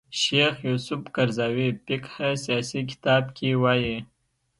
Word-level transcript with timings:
شیخ 0.21 0.53
یوسف 0.67 1.01
قرضاوي 1.15 1.67
فقه 1.85 2.13
سیاسي 2.43 2.81
کتاب 2.91 3.23
کې 3.37 3.49
وايي 3.61 3.97